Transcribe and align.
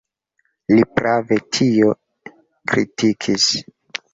Li 0.73 0.85
prave 0.99 1.37
tion 1.57 2.33
kritikis. 2.73 3.49